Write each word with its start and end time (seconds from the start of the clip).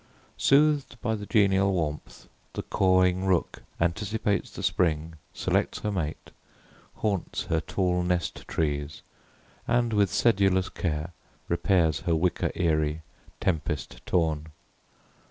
Sooth'd 0.37 0.99
by 0.99 1.13
the 1.13 1.27
genial 1.27 1.71
warmth, 1.73 2.25
the 2.53 2.63
cawing 2.63 3.23
rook 3.25 3.61
Anticipates 3.79 4.49
the 4.49 4.63
spring, 4.63 5.13
selects 5.31 5.81
her 5.81 5.91
mate, 5.91 6.31
Haunts 6.95 7.43
her 7.43 7.59
tall 7.59 8.01
nest 8.01 8.47
trees, 8.47 9.03
and 9.67 9.93
with 9.93 10.09
sedulous 10.09 10.69
care 10.69 11.11
Repairs 11.47 11.99
her 11.99 12.15
wicker 12.15 12.51
eyrie, 12.55 13.03
tempest 13.39 14.01
torn. 14.07 14.47